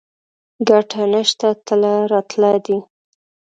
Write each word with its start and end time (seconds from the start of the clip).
ګټه 0.69 1.01
نشته 1.13 1.49
تله 1.65 1.93
راتله 2.11 2.51
دي 2.65 2.77